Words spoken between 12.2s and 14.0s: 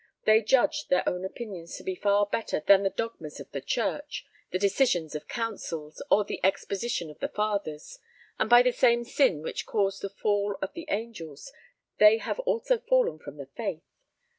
also fallen from the faith.